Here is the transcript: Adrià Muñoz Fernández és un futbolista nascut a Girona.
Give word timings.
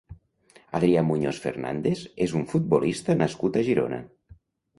Adrià 0.77 1.03
Muñoz 1.09 1.41
Fernández 1.43 2.01
és 2.27 2.33
un 2.41 2.49
futbolista 2.55 3.19
nascut 3.21 3.61
a 3.61 3.65
Girona. 3.71 4.03